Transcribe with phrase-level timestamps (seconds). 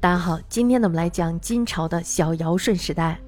[0.00, 3.18] 大家好，今天呢我们来讲金朝的小尧舜时代。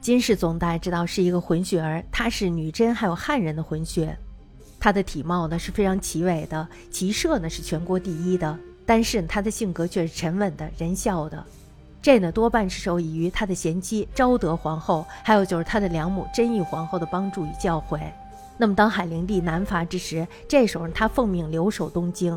[0.00, 4.18] 金世宗大家知道是一个混血儿，他是女真还有汉人的混血。
[4.80, 11.44] 他的体貌呢是非常奇伟的，骑射呢是全国第一的，但是他的性格却是沉稳的、仁孝的。
[12.02, 18.00] 这呢多半是受益于他的贤妻昭德皇后，还有就是他的良母真义皇后的帮助与教诲。
[18.58, 22.36] 那么当海陵帝南伐之时，这时候他奉命留守东京。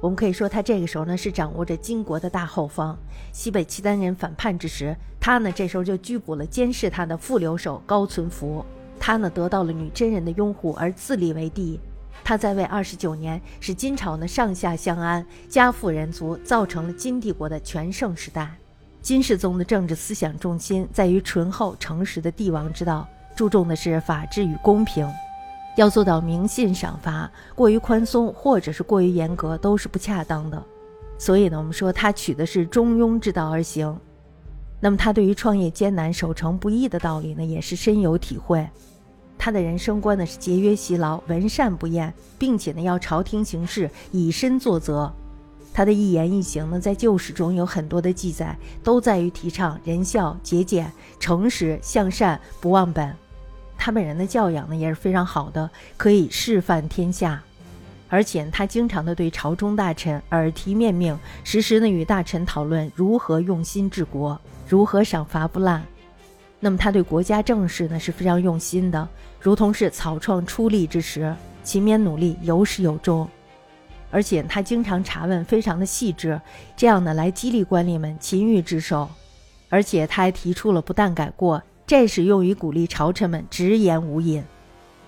[0.00, 2.96] 我们可以说，他这个时候呢是掌握着金国的大后方。
[3.32, 8.64] 西北契丹人反叛之时，他呢这时候就拘捕了监视他的副留守高存福。
[9.00, 11.80] 他呢得到了女真人的拥护而自立为帝。
[12.22, 18.54] 他在位二十九年，使金朝呢上下相安，家富人足，造成了金帝国的全盛时代。
[19.00, 25.08] 金世宗的政治思想重心在于醇厚诚实的帝王之道，注重的是法治与公平。
[25.78, 30.60] 要做到明信赏罚，过于宽松或者是过于严格都是不恰当的。
[31.16, 33.96] 所以呢，我们说他取的是中庸之道而行。
[34.80, 38.68] 那么他对于创业艰难、守成不易的道理呢，也是深有体会。
[39.38, 45.12] 他的人生观呢是节约习劳、闻善不厌，并且呢要朝廷行事以身作则。
[45.72, 53.14] 他的一言一行呢，在旧史中有很多的记载，都在于提倡仁孝、节俭、诚实、向善、不忘本。
[53.88, 57.42] 他本人的教养呢也是非常好的，可以示范天下，
[58.10, 64.38] 而且他经常的对朝中大臣耳提面命，时时呢与大臣讨论如何用心治国，
[64.68, 65.82] 如何赏罚不滥。
[66.60, 69.08] 那么他对国家政事呢是非常用心的，
[69.40, 73.26] 如同是草创初立之时，勤勉努力，有始有终。
[74.10, 76.38] 而且他经常查问，非常的细致，
[76.76, 79.08] 这样呢来激励官吏们勤于职守。
[79.70, 81.62] 而且他还提出了不但改过。
[81.88, 84.44] 这是用于鼓励朝臣们直言无隐。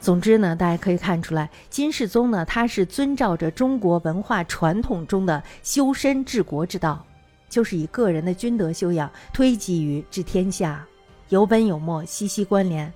[0.01, 7.05] 总之呢，大家可以看出来，金世宗呢，他是遵照着中国文化传统中的修身治国之道，
[7.51, 10.83] 就是以个人的君德修养推及于治天下，
[11.29, 12.91] 有本有末，息息关联。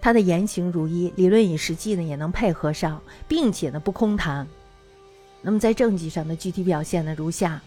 [0.00, 4.44] 他的言行如一，理论与实际呢也能配合上，并且呢不空谈。
[5.42, 7.62] 那么在政绩上的具体表现呢，如下。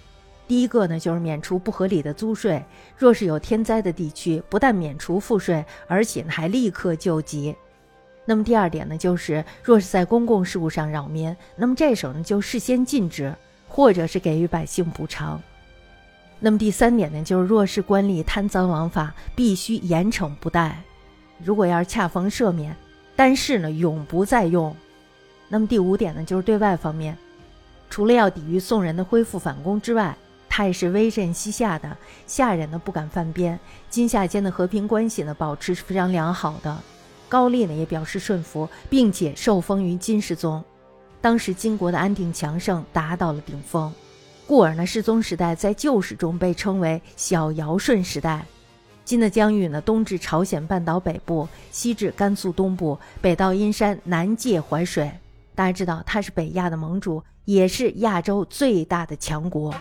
[0.50, 2.66] 第一个呢，就是免除不合理的租税。
[2.98, 7.56] 若是有天灾的地区，不但免除赋税，而且还立刻救急。
[8.26, 13.32] 那么第二点呢，就是若是在公共事务上扰民，那么这时候呢就事先禁止，
[13.68, 15.40] 或者是给予百姓补偿。
[16.40, 20.82] 那么第三点呢，就是若是官吏贪赃枉法，必须严惩不贷。
[21.44, 22.76] 如果要是恰逢赦免，
[23.16, 24.76] 但是呢永不再用。
[25.48, 27.16] 那么第五点呢，就是对外方面，
[27.88, 30.18] 除了要抵御宋人的恢复反攻之外，
[30.60, 31.98] 他也是威震西夏的，
[32.28, 33.58] 夏人呢不敢犯边，
[33.90, 36.78] 金夏间的和平关系呢保持是非常良好的。
[37.30, 40.62] 高丽呢也表示顺服，并且受封于金世宗。
[41.22, 43.90] 当时金国的安定强盛达到了顶峰，
[44.46, 48.46] 故而呢世宗时代在旧史中被称为小尧舜时代。
[49.06, 55.10] 金的疆域呢东至朝鲜半岛北部，西至甘肃东部，北到阴山，南界淮水。
[55.56, 59.74] 大家知道他是北亚的盟主，也是亚洲最大的强国。